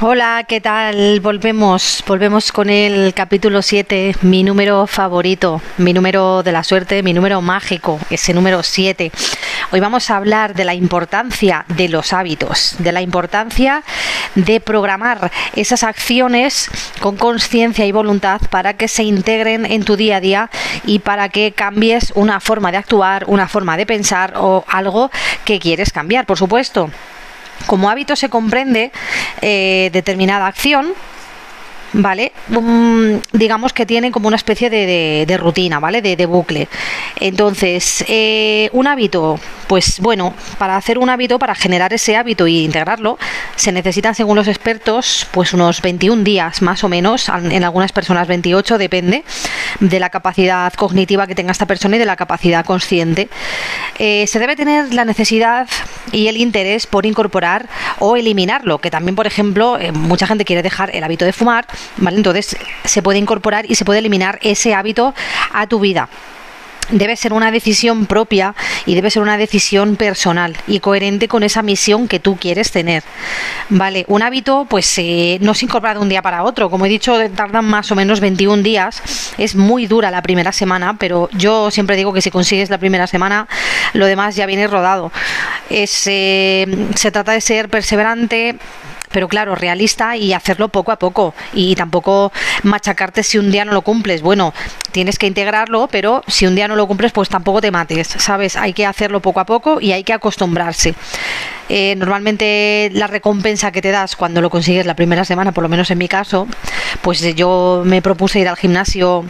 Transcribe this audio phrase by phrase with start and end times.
[0.00, 1.18] Hola, ¿qué tal?
[1.18, 7.12] Volvemos, volvemos con el capítulo 7, mi número favorito, mi número de la suerte, mi
[7.12, 9.10] número mágico, ese número 7.
[9.72, 13.82] Hoy vamos a hablar de la importancia de los hábitos, de la importancia
[14.36, 16.70] de programar esas acciones
[17.00, 20.50] con conciencia y voluntad para que se integren en tu día a día
[20.86, 25.10] y para que cambies una forma de actuar, una forma de pensar o algo
[25.44, 26.88] que quieres cambiar, por supuesto.
[27.66, 28.92] Como hábito se comprende
[29.40, 30.94] eh, determinada acción
[31.92, 32.32] ¿vale?
[33.32, 36.02] digamos que tienen como una especie de, rutina, ¿vale?
[36.02, 36.68] De, bucle.
[37.20, 42.64] Entonces, eh, un hábito, pues bueno, para hacer un hábito, para generar ese hábito y
[42.64, 43.18] integrarlo,
[43.56, 48.28] se necesitan, según los expertos, pues unos 21 días más o menos, en algunas personas
[48.28, 49.24] 28, depende
[49.80, 53.28] de la capacidad cognitiva que tenga esta persona y de la capacidad consciente.
[53.98, 55.68] Eh, se debe tener la necesidad
[56.12, 60.62] y el interés por incorporar o eliminarlo, que también, por ejemplo, eh, mucha gente quiere
[60.62, 62.16] dejar el hábito de fumar, ¿vale?
[62.16, 65.14] Entonces se puede incorporar y se puede eliminar ese hábito
[65.52, 66.08] a tu vida
[66.90, 68.54] debe ser una decisión propia
[68.86, 73.02] y debe ser una decisión personal y coherente con esa misión que tú quieres tener.
[73.68, 76.88] Vale, un hábito pues eh, no se incorpora de un día para otro, como he
[76.88, 79.02] dicho, tardan más o menos 21 días,
[79.36, 83.06] es muy dura la primera semana, pero yo siempre digo que si consigues la primera
[83.06, 83.46] semana,
[83.92, 85.12] lo demás ya viene rodado.
[85.70, 88.56] Es, eh, se trata de ser perseverante,
[89.10, 93.72] pero claro, realista y hacerlo poco a poco y tampoco machacarte si un día no
[93.72, 94.22] lo cumples.
[94.22, 94.52] Bueno,
[94.92, 98.56] tienes que integrarlo, pero si un día no lo cumples, pues tampoco te mates, ¿sabes?
[98.56, 100.94] Hay que hacerlo poco a poco y hay que acostumbrarse.
[101.68, 105.68] Eh, normalmente la recompensa que te das cuando lo consigues la primera semana, por lo
[105.68, 106.48] menos en mi caso,
[107.02, 109.24] pues yo me propuse ir al gimnasio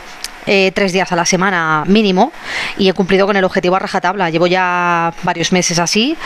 [0.46, 2.32] eh, tres días a la semana mínimo
[2.76, 4.30] y he cumplido con el objetivo a rajatabla.
[4.30, 6.16] Llevo ya varios meses así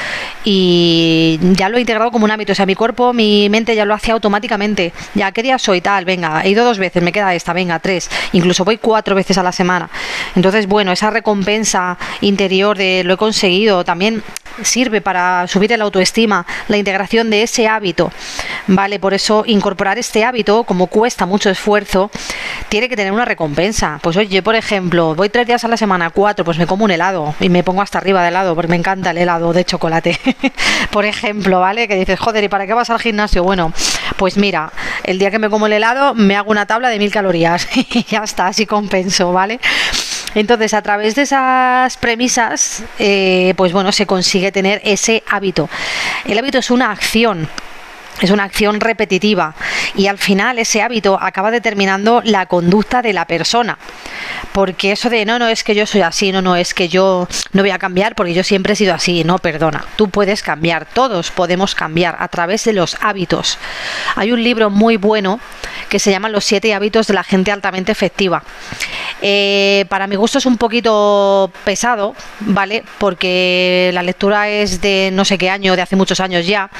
[0.45, 2.53] y ya lo he integrado como un hábito.
[2.53, 4.93] O sea, mi cuerpo, mi mente ya lo hace automáticamente.
[5.15, 5.81] Ya, ¿qué día soy?
[5.81, 8.11] Tal, venga, he ido dos veces, me queda esta, venga, tres.
[8.33, 9.91] Incluso voy cuatro veces a la semana.
[10.37, 14.23] Entonces, bueno, esa recompensa interior de lo he conseguido también
[14.63, 18.13] sirve para subir el autoestima, la integración de ese hábito.
[18.67, 22.11] Vale, por eso incorporar este hábito, como cuesta mucho esfuerzo,
[22.69, 23.99] tiene que tener una recompensa.
[24.03, 26.91] Pues oye, por ejemplo, voy tres días a la semana, cuatro, pues me como un
[26.91, 30.19] helado y me pongo hasta arriba del helado, porque me encanta el helado de chocolate.
[30.91, 31.89] por ejemplo, ¿vale?
[31.89, 33.43] Que dices, joder, ¿y para qué vas al gimnasio?
[33.43, 33.73] Bueno,
[34.17, 34.73] pues mira,
[35.05, 38.05] el día que me como el helado me hago una tabla de mil calorías y
[38.05, 39.61] ya está, así compenso, ¿vale?
[40.35, 45.69] Entonces, a través de esas premisas, eh, pues bueno, se consigue tener ese hábito.
[46.25, 47.49] El hábito es una acción,
[48.21, 49.55] es una acción repetitiva
[49.95, 53.79] y al final ese hábito acaba determinando la conducta de la persona.
[54.53, 57.27] Porque eso de no, no es que yo soy así, no, no es que yo
[57.53, 60.87] no voy a cambiar porque yo siempre he sido así, no, perdona, tú puedes cambiar,
[60.87, 63.59] todos podemos cambiar a través de los hábitos.
[64.15, 65.41] Hay un libro muy bueno
[65.89, 68.43] que se llama Los siete hábitos de la gente altamente efectiva.
[69.21, 72.85] Eh, para mi gusto es un poquito pesado, ¿vale?
[72.99, 76.71] Porque la lectura es de no sé qué año, de hace muchos años ya.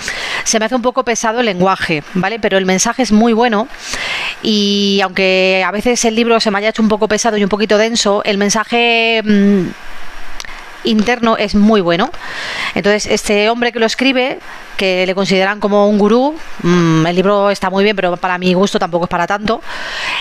[0.45, 2.39] Se me hace un poco pesado el lenguaje, ¿vale?
[2.39, 3.69] Pero el mensaje es muy bueno
[4.43, 7.49] y aunque a veces el libro se me haya hecho un poco pesado y un
[7.49, 9.23] poquito denso, el mensaje...
[9.25, 9.69] Mm,
[10.85, 12.11] interno es muy bueno.
[12.75, 14.39] Entonces, este hombre que lo escribe,
[14.77, 18.55] que le consideran como un gurú, mm, el libro está muy bien, pero para mi
[18.55, 19.63] gusto tampoco es para tanto.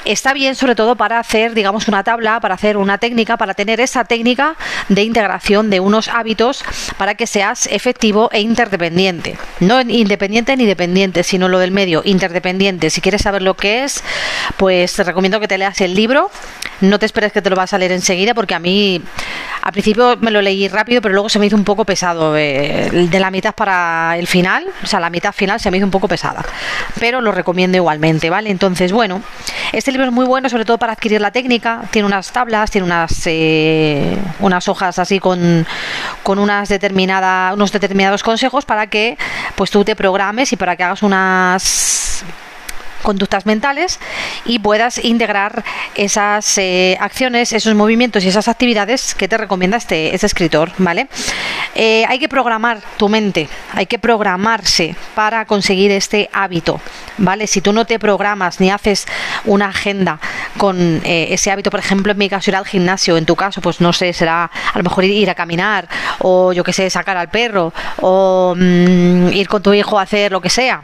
[0.03, 3.79] Está bien sobre todo para hacer, digamos, una tabla, para hacer una técnica, para tener
[3.79, 4.55] esa técnica
[4.89, 6.63] de integración de unos hábitos
[6.97, 9.37] para que seas efectivo e interdependiente.
[9.59, 12.89] No independiente ni dependiente, sino lo del medio, interdependiente.
[12.89, 14.03] Si quieres saber lo que es,
[14.57, 16.31] pues te recomiendo que te leas el libro.
[16.81, 19.01] No te esperes que te lo vas a leer enseguida, porque a mí
[19.61, 22.35] al principio me lo leí rápido, pero luego se me hizo un poco pesado.
[22.35, 25.85] Eh, de la mitad para el final, o sea, la mitad final se me hizo
[25.85, 26.43] un poco pesada.
[26.99, 28.49] Pero lo recomiendo igualmente, ¿vale?
[28.49, 29.21] Entonces, bueno,
[29.73, 31.81] este libro es muy bueno, sobre todo para adquirir la técnica.
[31.91, 35.65] Tiene unas tablas, tiene unas, eh, unas hojas así con,
[36.23, 39.17] con unas determinadas, unos determinados consejos para que
[39.55, 42.23] pues tú te programes y para que hagas unas
[43.01, 43.99] conductas mentales
[44.45, 45.63] y puedas integrar
[45.95, 51.07] esas eh, acciones, esos movimientos y esas actividades que te recomienda este, este escritor, ¿vale?
[51.75, 56.81] Eh, hay que programar tu mente, hay que programarse para conseguir este hábito,
[57.17, 57.47] ¿vale?
[57.47, 59.05] Si tú no te programas ni haces
[59.45, 60.19] una agenda
[60.57, 63.61] con eh, ese hábito, por ejemplo, en mi caso ir al gimnasio, en tu caso,
[63.61, 65.87] pues no sé, será a lo mejor ir a caminar
[66.19, 70.31] o yo que sé, sacar al perro o mm, ir con tu hijo a hacer
[70.31, 70.81] lo que sea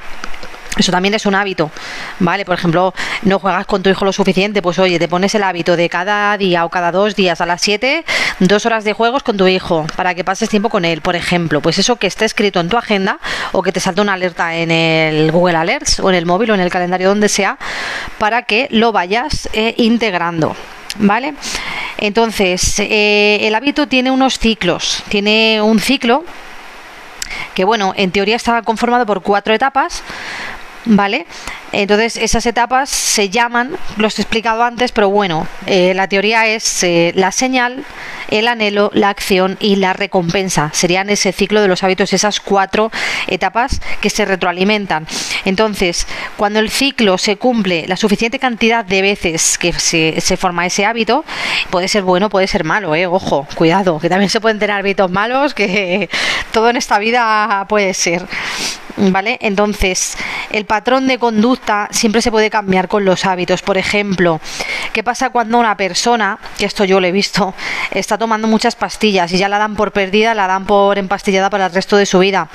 [0.78, 1.72] eso también es un hábito,
[2.20, 2.46] ¿vale?
[2.46, 2.94] Por ejemplo,
[3.24, 6.38] no juegas con tu hijo lo suficiente, pues oye, te pones el hábito de cada
[6.38, 8.06] día o cada dos días a las 7
[8.40, 11.62] dos horas de juegos con tu hijo para que pases tiempo con él, por ejemplo,
[11.62, 13.20] pues eso que esté escrito en tu agenda
[13.52, 16.54] o que te salte una alerta en el Google Alerts o en el móvil o
[16.54, 17.58] en el calendario donde sea
[18.20, 20.56] para que lo vayas eh, integrando.
[21.00, 21.36] ¿Vale?
[22.00, 25.04] Entonces, eh, el hábito tiene unos ciclos.
[25.10, 26.24] Tiene un ciclo
[27.54, 30.04] que, bueno, en teoría está conformado por cuatro etapas,
[30.88, 31.26] ¿vale?
[31.72, 36.84] Entonces esas etapas se llaman, los he explicado antes, pero bueno, eh, la teoría es
[36.84, 37.84] eh, la señal,
[38.30, 40.70] el anhelo, la acción y la recompensa.
[40.74, 42.92] Serían ese ciclo de los hábitos, esas cuatro
[43.28, 45.08] etapas que se retroalimentan.
[45.46, 46.08] Entonces,
[46.38, 50.86] cuando el ciclo se cumple la suficiente cantidad de veces que se, se forma ese
[50.86, 51.26] hábito,
[51.70, 53.08] puede ser bueno, puede ser malo, ¿eh?
[53.08, 56.10] ojo, cuidado, que también se pueden tener hábitos malos, que
[56.52, 58.26] todo en esta vida puede ser.
[59.00, 59.38] ¿Vale?
[59.42, 60.18] Entonces,
[60.50, 63.62] el patrón de conducta siempre se puede cambiar con los hábitos.
[63.62, 64.42] Por ejemplo,
[64.92, 67.54] ¿qué pasa cuando una persona, que esto yo lo he visto,
[67.92, 71.68] está tomando muchas pastillas y ya la dan por perdida, la dan por empastillada para
[71.68, 72.50] el resto de su vida?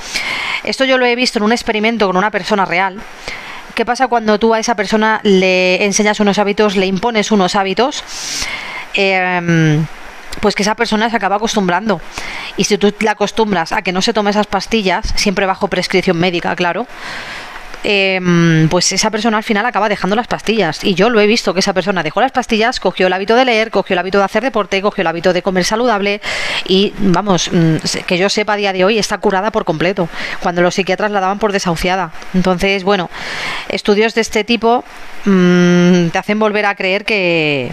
[0.64, 3.00] Esto yo lo he visto en un experimento con una persona real.
[3.74, 8.04] ¿Qué pasa cuando tú a esa persona le enseñas unos hábitos, le impones unos hábitos?
[8.94, 9.82] Eh,
[10.40, 12.00] pues que esa persona se acaba acostumbrando.
[12.56, 16.18] Y si tú la acostumbras a que no se tome esas pastillas, siempre bajo prescripción
[16.18, 16.86] médica, claro,
[17.84, 20.84] em, pues esa persona al final acaba dejando las pastillas.
[20.84, 23.44] Y yo lo he visto que esa persona dejó las pastillas, cogió el hábito de
[23.44, 26.20] leer, cogió el hábito de hacer deporte, cogió el hábito de comer saludable
[26.66, 27.76] y, vamos, mm,
[28.06, 30.08] que yo sepa a día de hoy está curada por completo,
[30.40, 32.12] cuando los psiquiatras la daban por desahuciada.
[32.34, 33.10] Entonces, bueno,
[33.68, 34.84] estudios de este tipo
[35.24, 37.70] mm, te hacen volver a creer que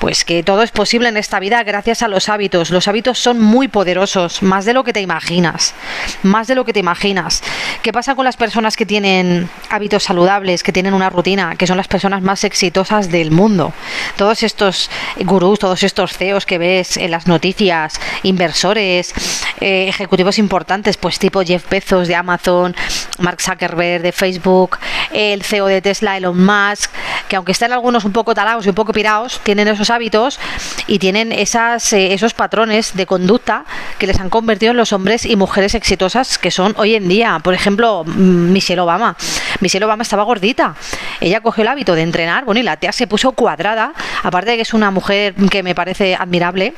[0.00, 2.70] pues que todo es posible en esta vida gracias a los hábitos.
[2.70, 5.74] Los hábitos son muy poderosos, más de lo que te imaginas,
[6.22, 7.42] más de lo que te imaginas.
[7.82, 11.76] ¿Qué pasa con las personas que tienen hábitos saludables, que tienen una rutina, que son
[11.76, 13.74] las personas más exitosas del mundo?
[14.16, 19.12] Todos estos gurús, todos estos CEOs que ves en las noticias, inversores,
[19.60, 22.74] eh, ejecutivos importantes, pues tipo Jeff Bezos de Amazon,
[23.18, 24.78] Mark Zuckerberg de Facebook,
[25.12, 26.90] el CEO de Tesla, Elon Musk,
[27.30, 30.40] que aunque estén algunos un poco talados y un poco pirados, tienen esos hábitos
[30.88, 33.64] y tienen esas, eh, esos patrones de conducta
[33.98, 37.38] que les han convertido en los hombres y mujeres exitosas que son hoy en día.
[37.38, 39.16] Por ejemplo, mm, Michelle Obama.
[39.60, 40.74] Michelle Obama estaba gordita.
[41.20, 43.92] Ella cogió el hábito de entrenar, bueno, y la tía se puso cuadrada,
[44.24, 46.74] aparte de que es una mujer que me parece admirable.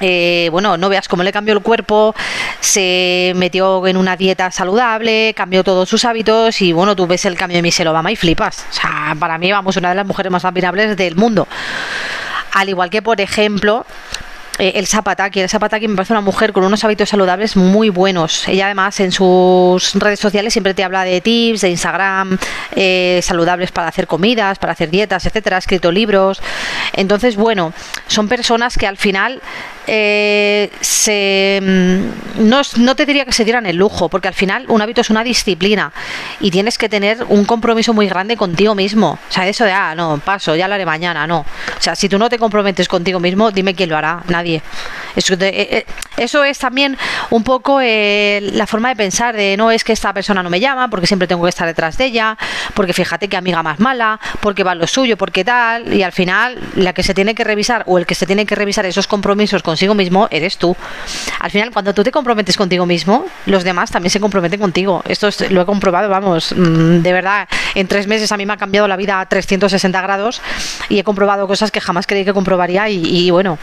[0.00, 2.14] Eh, bueno, no veas cómo le cambió el cuerpo,
[2.60, 7.36] se metió en una dieta saludable, cambió todos sus hábitos y bueno, tú ves el
[7.36, 8.66] cambio de Michelle Obama y flipas.
[8.70, 11.48] O sea, para mí, vamos, una de las mujeres más admirables del mundo.
[12.52, 13.86] Al igual que, por ejemplo,
[14.58, 15.40] eh, el Zapataki.
[15.40, 18.48] El Zapataki me parece una mujer con unos hábitos saludables muy buenos.
[18.48, 22.38] Ella además en sus redes sociales siempre te habla de tips, de Instagram,
[22.74, 25.56] eh, saludables para hacer comidas, para hacer dietas, etcétera.
[25.56, 26.40] Ha escrito libros.
[26.94, 27.72] Entonces, bueno,
[28.06, 29.42] son personas que al final
[29.86, 34.64] eh, se, mm, no, no, te diría que se dieran el lujo, porque al final
[34.68, 35.92] un hábito es una disciplina
[36.40, 39.18] y tienes que tener un compromiso muy grande contigo mismo.
[39.28, 41.40] O sea, eso de, ah, no, paso, ya lo haré mañana, no.
[41.40, 44.45] O sea, si tú no te comprometes contigo mismo, dime quién lo hará, nadie.
[45.14, 46.98] Eso, eh, eh, eso es también
[47.30, 50.88] un poco la forma de pensar de, no es que esta persona no me llama,
[50.88, 52.36] porque siempre tengo que estar detrás de ella,
[52.74, 56.58] porque fíjate que amiga más mala, porque va lo suyo, porque tal, y al final
[56.74, 59.62] la que se tiene que revisar o el que se tiene que revisar esos compromisos
[59.62, 60.74] con consigo mismo eres tú.
[61.38, 65.02] Al final, cuando tú te comprometes contigo mismo, los demás también se comprometen contigo.
[65.06, 68.56] Esto lo he comprobado, vamos, mm, de verdad, en tres meses a mí me ha
[68.56, 70.40] cambiado la vida a 360 grados
[70.88, 73.58] y he comprobado cosas que jamás creí que comprobaría y, bueno,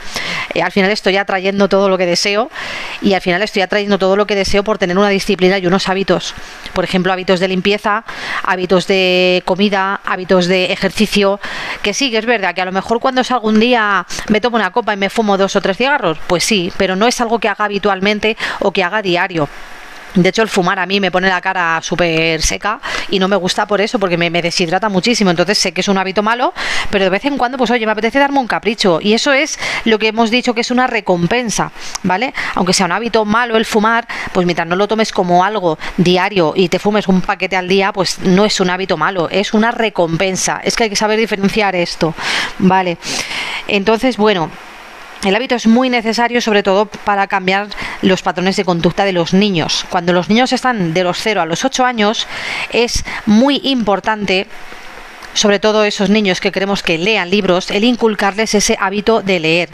[0.54, 2.50] eh, al final estoy atrayendo todo lo que deseo
[3.02, 5.90] y al final estoy atrayendo todo lo que deseo por tener una disciplina y unos
[5.90, 6.34] hábitos.
[6.74, 8.04] Por ejemplo, hábitos de limpieza,
[8.44, 11.40] hábitos de comida, hábitos de ejercicio,
[11.82, 14.58] que sí, que es verdad que a lo mejor cuando salgo un día me tomo
[14.58, 17.40] una copa y me fumo dos o tres cigarros, pues sí, pero no es algo
[17.40, 19.48] que haga habitualmente o que haga diario.
[20.16, 22.80] De hecho, el fumar a mí me pone la cara súper seca
[23.10, 25.32] y no me gusta por eso, porque me, deshidrata muchísimo.
[25.32, 26.54] Entonces sé que es un hábito malo,
[26.92, 29.00] pero de vez en cuando, pues oye, me apetece darme un capricho.
[29.02, 31.72] Y eso es lo que hemos dicho que es una recompensa,
[32.04, 32.34] ¿vale?
[32.56, 36.54] Aunque sea un hábito malo el fumar, pues mientras no lo tomes como algo diario
[36.56, 39.72] y te fumes un paquete al día, pues no es un hábito malo, es una
[39.72, 40.62] recompensa.
[40.64, 42.14] Es que hay que saber diferenciar esto,
[42.60, 42.98] ¿vale?
[43.68, 44.52] Entonces, bueno.
[45.24, 47.70] El hábito es muy necesario sobre todo para cambiar
[48.04, 49.86] los patrones de conducta de los niños.
[49.90, 52.28] Cuando los niños están de los 0 a los 8 años
[52.72, 54.48] es muy importante
[55.34, 59.70] sobre todo esos niños que queremos que lean libros, el inculcarles ese hábito de leer.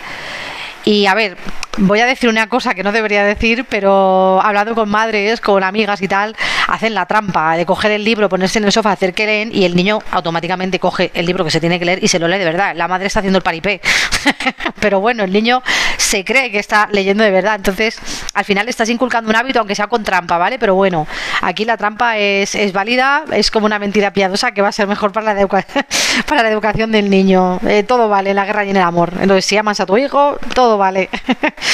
[0.85, 1.37] Y a ver,
[1.77, 6.01] voy a decir una cosa que no debería decir, pero hablando con madres, con amigas
[6.01, 6.35] y tal,
[6.67, 9.65] hacen la trampa de coger el libro, ponerse en el sofá, hacer que leen y
[9.65, 12.37] el niño automáticamente coge el libro que se tiene que leer y se lo lee
[12.37, 12.75] de verdad.
[12.75, 13.81] La madre está haciendo el paripé.
[14.79, 15.63] pero bueno, el niño
[15.97, 17.55] se cree que está leyendo de verdad.
[17.55, 17.99] Entonces,
[18.33, 20.59] al final estás inculcando un hábito, aunque sea con trampa, ¿vale?
[20.59, 21.07] Pero bueno,
[21.41, 24.87] aquí la trampa es, es válida, es como una mentira piadosa que va a ser
[24.87, 25.47] mejor para la,
[26.27, 27.59] para la educación del niño.
[27.67, 29.13] Eh, todo vale, la guerra y en el amor.
[29.19, 31.09] Entonces, si amas a tu hijo, todo vale.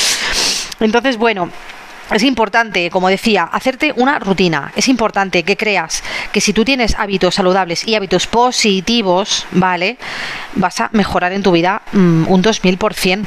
[0.80, 1.50] Entonces, bueno,
[2.12, 4.72] es importante, como decía, hacerte una rutina.
[4.76, 9.98] Es importante que creas que si tú tienes hábitos saludables y hábitos positivos, ¿vale?
[10.56, 13.26] Vas a mejorar en tu vida mm, un 2000%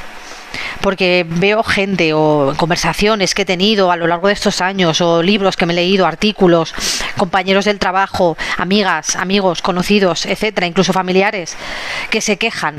[0.80, 5.22] porque veo gente o conversaciones que he tenido a lo largo de estos años o
[5.22, 6.74] libros que me he leído, artículos,
[7.16, 11.56] compañeros del trabajo, amigas, amigos, conocidos, etcétera, incluso familiares,
[12.10, 12.76] que se quejan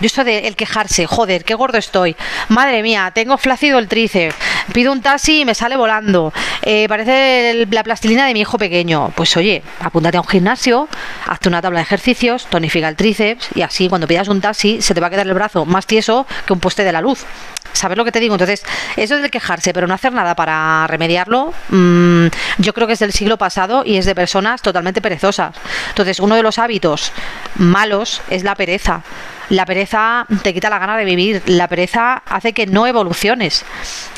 [0.00, 2.16] yo esto de el quejarse, joder, qué gordo estoy.
[2.48, 4.34] Madre mía, tengo flácido el tríceps.
[4.72, 6.32] Pido un taxi y me sale volando.
[6.62, 9.12] Eh, parece la plastilina de mi hijo pequeño.
[9.14, 10.88] Pues oye, apúntate a un gimnasio,
[11.26, 14.94] hazte una tabla de ejercicios, tonifica el tríceps y así cuando pidas un taxi se
[14.94, 17.24] te va a quedar el brazo más tieso que un poste de la luz.
[17.72, 18.34] ¿Sabes lo que te digo?
[18.34, 18.64] Entonces,
[18.96, 22.26] eso es de quejarse, pero no hacer nada para remediarlo, mmm,
[22.58, 25.54] yo creo que es del siglo pasado y es de personas totalmente perezosas.
[25.90, 27.12] Entonces, uno de los hábitos
[27.56, 29.02] malos es la pereza.
[29.50, 33.64] La pereza te quita la gana de vivir, la pereza hace que no evoluciones.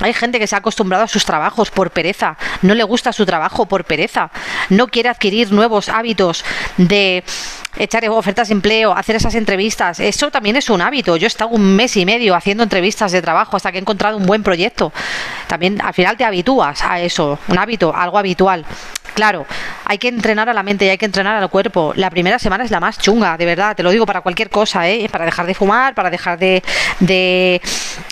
[0.00, 3.24] Hay gente que se ha acostumbrado a sus trabajos por pereza, no le gusta su
[3.24, 4.30] trabajo por pereza,
[4.68, 6.44] no quiere adquirir nuevos hábitos
[6.76, 7.24] de
[7.78, 11.16] echar ofertas de empleo, hacer esas entrevistas, eso también es un hábito.
[11.16, 14.18] Yo he estado un mes y medio haciendo entrevistas de trabajo hasta que he encontrado
[14.18, 14.92] un buen proyecto.
[15.46, 18.66] También al final te habitúas a eso, un hábito, algo habitual.
[19.14, 19.46] Claro,
[19.84, 21.92] hay que entrenar a la mente y hay que entrenar al cuerpo.
[21.96, 24.88] La primera semana es la más chunga, de verdad, te lo digo para cualquier cosa,
[24.88, 25.06] ¿eh?
[25.10, 26.62] para dejar de fumar, para dejar de,
[27.00, 27.60] de,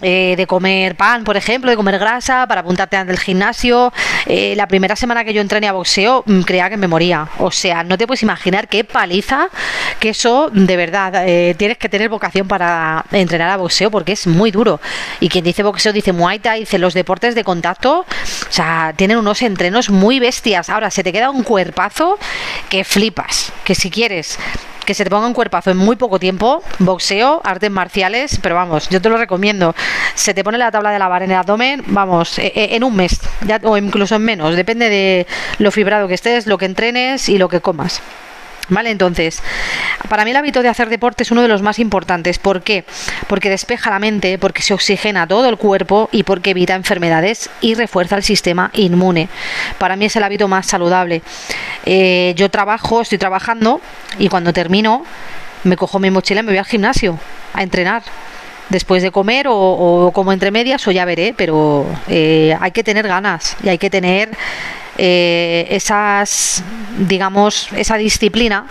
[0.03, 3.93] eh, de comer pan, por ejemplo, de comer grasa, para apuntarte al gimnasio.
[4.27, 7.29] Eh, la primera semana que yo entrené a boxeo, mm, creía que me moría.
[7.39, 9.49] O sea, no te puedes imaginar qué paliza,
[9.99, 14.27] que eso, de verdad, eh, tienes que tener vocación para entrenar a boxeo porque es
[14.27, 14.81] muy duro.
[15.21, 18.05] Y quien dice boxeo dice muay thai, dice los deportes de contacto,
[18.51, 20.69] o sea, tienen unos entrenos muy bestias.
[20.71, 22.19] Ahora, se te queda un cuerpazo
[22.69, 23.53] que flipas.
[23.65, 24.39] Que si quieres
[24.85, 28.89] que se te ponga un cuerpazo en muy poco tiempo, boxeo, artes marciales, pero vamos,
[28.89, 29.73] yo te lo recomiendo.
[30.17, 32.83] Se te pone la tabla de la barra en el abdomen, vamos, e, e, en
[32.83, 35.29] un mes, ya, o incluso en menos, depende de
[35.59, 38.03] lo fibrado que estés, lo que entrenes y lo que comas.
[38.71, 38.91] ¿Vale?
[38.91, 39.43] Entonces,
[40.09, 42.39] para mí el hábito de hacer deporte es uno de los más importantes.
[42.39, 42.85] ¿Por qué?
[43.27, 47.75] Porque despeja la mente, porque se oxigena todo el cuerpo y porque evita enfermedades y
[47.75, 49.29] refuerza el sistema inmune.
[49.79, 51.23] Para mí es el hábito más saludable.
[51.85, 53.81] Eh, yo trabajo, estoy trabajando
[54.19, 55.05] y cuando termino
[55.65, 57.19] me cojo mi mochila y me voy al gimnasio
[57.53, 58.03] a entrenar
[58.71, 63.07] después de comer o, como entre medias o ya veré, pero eh, hay que tener
[63.07, 64.31] ganas y hay que tener
[65.03, 66.63] eh, esas,
[66.99, 68.67] digamos, esa disciplina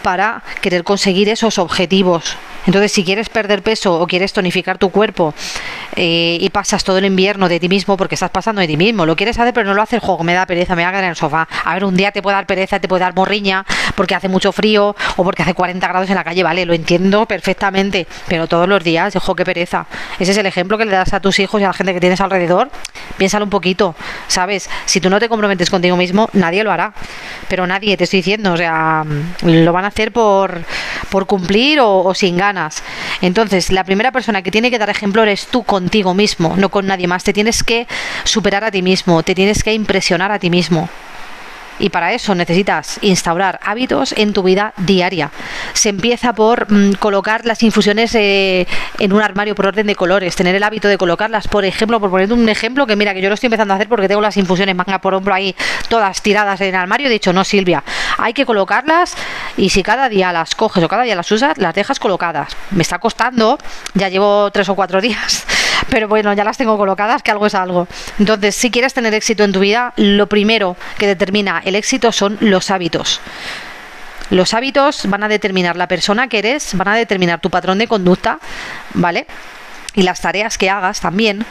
[0.00, 2.36] para querer conseguir esos objetivos.
[2.66, 5.34] Entonces, si quieres perder peso o quieres tonificar tu cuerpo
[5.96, 9.06] eh, y pasas todo el invierno de ti mismo, porque estás pasando de ti mismo,
[9.06, 11.04] lo quieres hacer, pero no lo haces, juego, me da pereza, me voy a quedar
[11.04, 11.48] en el sofá.
[11.64, 13.64] A ver, un día te puede dar pereza, te puede dar morriña,
[13.94, 17.26] porque hace mucho frío o porque hace 40 grados en la calle, vale, lo entiendo
[17.26, 19.86] perfectamente, pero todos los días, ojo, qué pereza.
[20.18, 22.00] Ese es el ejemplo que le das a tus hijos y a la gente que
[22.00, 22.70] tienes alrededor.
[23.16, 23.94] Piénsalo un poquito,
[24.28, 24.68] ¿sabes?
[24.86, 26.92] Si tú no te comprometes contigo mismo, nadie lo hará.
[27.48, 29.04] Pero nadie, te estoy diciendo, o sea,
[29.42, 30.62] lo van a hacer por,
[31.10, 32.49] por cumplir o, sin ganas.
[33.20, 36.86] Entonces, la primera persona que tiene que dar ejemplo eres tú contigo mismo, no con
[36.86, 37.24] nadie más.
[37.24, 37.86] Te tienes que
[38.24, 40.88] superar a ti mismo, te tienes que impresionar a ti mismo.
[41.80, 45.30] Y para eso necesitas instaurar hábitos en tu vida diaria.
[45.72, 48.66] Se empieza por mm, colocar las infusiones eh,
[48.98, 52.10] en un armario por orden de colores, tener el hábito de colocarlas, por ejemplo, por
[52.10, 54.36] poner un ejemplo, que mira, que yo lo estoy empezando a hacer porque tengo las
[54.36, 55.56] infusiones manga por hombro ahí
[55.88, 57.08] todas tiradas en el armario.
[57.08, 57.82] He dicho, no, Silvia,
[58.18, 59.14] hay que colocarlas
[59.56, 62.56] y si cada día las coges o cada día las usas, las dejas colocadas.
[62.70, 63.58] Me está costando,
[63.94, 65.46] ya llevo tres o cuatro días
[65.88, 67.88] pero bueno, ya las tengo colocadas, que algo es algo.
[68.18, 72.36] Entonces, si quieres tener éxito en tu vida, lo primero que determina el éxito son
[72.40, 73.20] los hábitos.
[74.30, 77.88] Los hábitos van a determinar la persona que eres, van a determinar tu patrón de
[77.88, 78.38] conducta,
[78.94, 79.26] ¿vale?
[79.94, 81.44] Y las tareas que hagas también,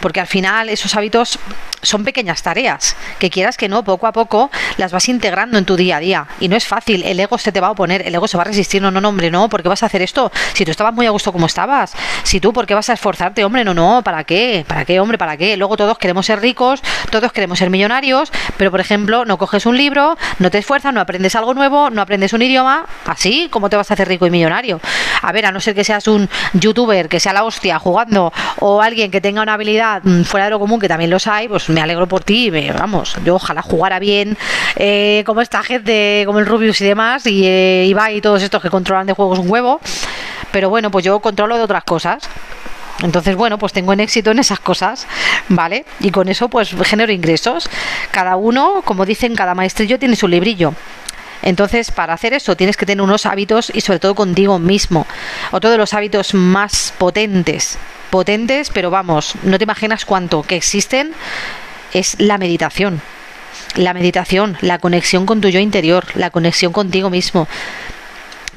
[0.00, 1.38] porque al final esos hábitos
[1.82, 5.76] son pequeñas tareas, que quieras que no, poco a poco las vas integrando en tu
[5.76, 6.26] día a día.
[6.40, 8.42] Y no es fácil, el ego se te va a oponer, el ego se va
[8.42, 10.30] a resistir, no, no, hombre, no, ¿por qué vas a hacer esto?
[10.52, 13.44] Si tú estabas muy a gusto como estabas, si tú, ¿por qué vas a esforzarte,
[13.44, 13.64] hombre?
[13.64, 14.64] No, no, ¿para qué?
[14.66, 15.18] ¿Para qué, hombre?
[15.18, 15.56] ¿Para qué?
[15.56, 19.76] Luego todos queremos ser ricos, todos queremos ser millonarios, pero por ejemplo, no coges un
[19.76, 23.76] libro, no te esfuerzas, no aprendes algo nuevo, no aprendes un idioma, así, ¿cómo te
[23.76, 24.80] vas a hacer rico y millonario?
[25.22, 28.80] A ver, a no ser que seas un youtuber que sea la hostia jugando o
[28.80, 31.68] alguien que tenga una habilidad mm, fuera de lo común, que también los hay, pues
[31.68, 34.36] me alegro por ti, vamos, yo ojalá jugara bien
[34.76, 38.62] eh, como esta gente, como el Rubius y demás, y eh, Ibai y todos estos
[38.62, 39.80] que controlan de juegos un huevo,
[40.50, 42.28] pero bueno, pues yo controlo de otras cosas.
[43.02, 45.06] Entonces, bueno, pues tengo en éxito en esas cosas,
[45.48, 45.84] ¿vale?
[46.00, 47.68] Y con eso pues genero ingresos.
[48.10, 50.72] Cada uno, como dicen, cada maestrillo tiene su librillo.
[51.46, 55.06] Entonces, para hacer eso tienes que tener unos hábitos y sobre todo contigo mismo.
[55.52, 57.78] Otro de los hábitos más potentes,
[58.10, 61.12] potentes, pero vamos, no te imaginas cuánto que existen,
[61.92, 63.00] es la meditación.
[63.76, 67.46] La meditación, la conexión con tu yo interior, la conexión contigo mismo.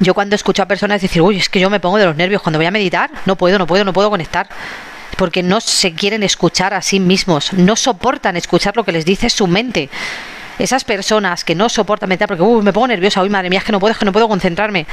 [0.00, 2.42] Yo cuando escucho a personas decir, uy, es que yo me pongo de los nervios
[2.42, 4.48] cuando voy a meditar, no puedo, no puedo, no puedo conectar.
[5.16, 9.30] Porque no se quieren escuchar a sí mismos, no soportan escuchar lo que les dice
[9.30, 9.90] su mente.
[10.60, 13.72] Esas personas que no soportan meditar porque me pongo nerviosa, uy, madre mía, es que
[13.72, 14.86] no puedo, es que no puedo concentrarme.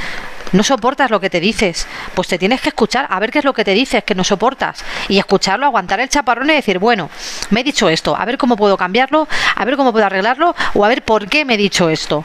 [0.54, 3.46] No soportas lo que te dices, pues te tienes que escuchar a ver qué es
[3.46, 4.86] lo que te dices, que no soportas.
[5.10, 7.10] Y escucharlo, aguantar el chaparrón y decir, bueno,
[7.50, 10.86] me he dicho esto, a ver cómo puedo cambiarlo, a ver cómo puedo arreglarlo o
[10.86, 12.24] a ver por qué me he dicho esto.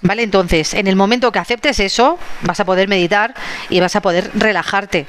[0.00, 0.22] ¿Vale?
[0.22, 3.34] Entonces, en el momento que aceptes eso, vas a poder meditar
[3.68, 5.06] y vas a poder relajarte.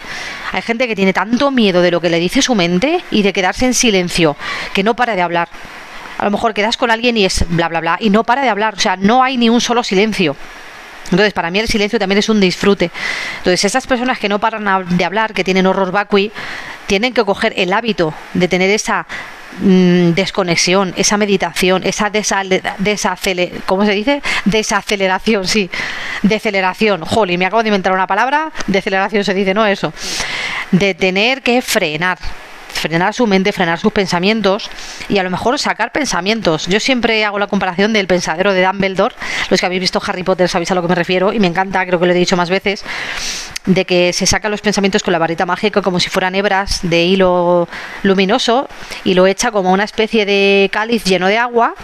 [0.52, 3.32] Hay gente que tiene tanto miedo de lo que le dice su mente y de
[3.32, 4.36] quedarse en silencio,
[4.74, 5.50] que no para de hablar.
[6.20, 8.50] A lo mejor quedas con alguien y es bla, bla, bla, y no para de
[8.50, 8.76] hablar.
[8.76, 10.36] O sea, no hay ni un solo silencio.
[11.06, 12.92] Entonces, para mí el silencio también es un disfrute.
[13.38, 16.32] Entonces, esas personas que no paran de hablar, que tienen horror vacui,
[16.86, 19.08] tienen que coger el hábito de tener esa
[19.62, 24.22] Mm, desconexión, esa meditación, esa desaceleración, ¿cómo se dice?
[24.46, 25.70] Desaceleración, sí,
[26.22, 27.02] deceleración.
[27.02, 29.92] Joli, me acabo de inventar una palabra, deceleración se dice, no eso.
[30.72, 32.20] De tener que frenar,
[32.80, 34.70] frenar su mente, frenar sus pensamientos
[35.10, 36.68] y a lo mejor sacar pensamientos.
[36.68, 39.16] Yo siempre hago la comparación del pensadero de Dumbledore.
[39.50, 41.86] Los que habéis visto Harry Potter sabéis a lo que me refiero y me encanta,
[41.86, 42.84] creo que lo he dicho más veces,
[43.70, 47.04] de que se sacan los pensamientos con la varita mágica como si fueran hebras de
[47.04, 47.68] hilo
[48.02, 48.68] luminoso
[49.04, 51.76] y lo echa como una especie de cáliz lleno de agua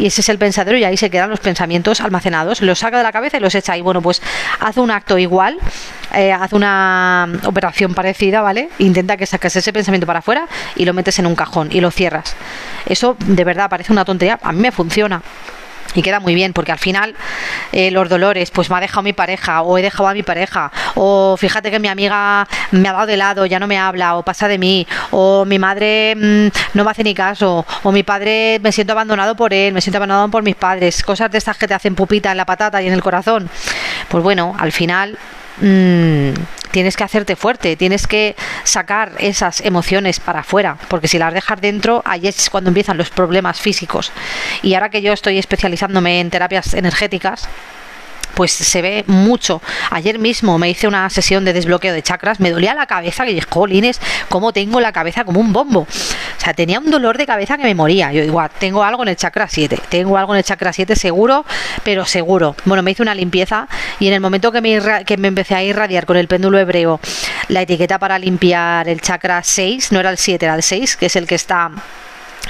[0.00, 2.60] y ese es el pensadero y ahí se quedan los pensamientos almacenados.
[2.60, 3.82] Los saca de la cabeza y los echa ahí.
[3.82, 4.20] Bueno, pues
[4.58, 5.58] hace un acto igual,
[6.12, 8.70] eh, hace una operación parecida, ¿vale?
[8.78, 11.92] Intenta que saques ese pensamiento para afuera y lo metes en un cajón y lo
[11.92, 12.34] cierras.
[12.84, 15.22] Eso de verdad parece una tontería, a mí me funciona
[15.94, 17.14] y queda muy bien porque al final
[17.72, 20.70] eh, los dolores pues me ha dejado mi pareja o he dejado a mi pareja
[20.94, 24.22] o fíjate que mi amiga me ha dado de lado ya no me habla o
[24.22, 28.60] pasa de mí o mi madre mm, no me hace ni caso o mi padre
[28.62, 31.66] me siento abandonado por él me siento abandonado por mis padres cosas de estas que
[31.66, 33.48] te hacen pupita en la patata y en el corazón.
[34.08, 35.18] Pues bueno al final
[35.60, 36.30] mmm,
[36.70, 41.60] tienes que hacerte fuerte, tienes que sacar esas emociones para afuera, porque si las dejas
[41.60, 44.12] dentro, ahí es cuando empiezan los problemas físicos.
[44.62, 47.48] Y ahora que yo estoy especializándome en terapias energéticas,
[48.34, 49.62] pues se ve mucho.
[49.90, 53.34] Ayer mismo me hice una sesión de desbloqueo de chakras, me dolía la cabeza, que
[53.34, 55.80] dije, jolines, cómo tengo la cabeza como un bombo.
[55.80, 58.12] O sea, tenía un dolor de cabeza que me moría.
[58.12, 60.96] Yo digo, ah, tengo algo en el chakra 7, tengo algo en el chakra 7
[60.96, 61.44] seguro,
[61.82, 62.54] pero seguro.
[62.64, 65.62] Bueno, me hice una limpieza y en el momento que me, que me empecé a
[65.62, 67.00] irradiar con el péndulo hebreo
[67.48, 71.06] la etiqueta para limpiar el chakra 6, no era el 7, era el 6, que
[71.06, 71.70] es el que está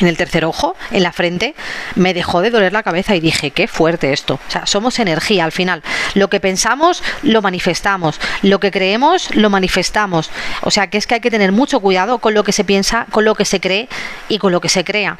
[0.01, 1.55] en el tercer ojo, en la frente,
[1.95, 4.35] me dejó de doler la cabeza y dije, qué fuerte esto.
[4.35, 5.83] O sea, somos energía al final.
[6.15, 8.21] Lo que pensamos, lo manifestamos.
[8.43, 10.31] Lo que creemos, lo manifestamos.
[10.63, 13.07] O sea, que es que hay que tener mucho cuidado con lo que se piensa,
[13.11, 13.89] con lo que se cree
[14.29, 15.19] y con lo que se crea.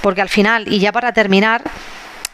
[0.00, 1.62] Porque al final, y ya para terminar,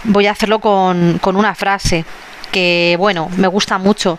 [0.04, 2.04] voy a hacerlo con, con una frase
[2.50, 4.18] que, bueno, me gusta mucho.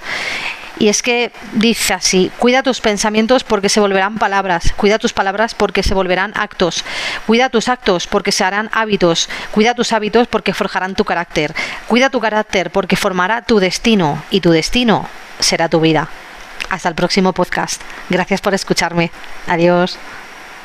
[0.82, 5.54] Y es que dice así, cuida tus pensamientos porque se volverán palabras, cuida tus palabras
[5.54, 6.84] porque se volverán actos,
[7.28, 11.54] cuida tus actos porque se harán hábitos, cuida tus hábitos porque forjarán tu carácter,
[11.86, 16.10] cuida tu carácter porque formará tu destino y tu destino será tu vida.
[16.72, 17.80] Hasta el próximo podcast.
[18.10, 19.12] Gracias por escucharme.
[19.46, 20.00] Adiós.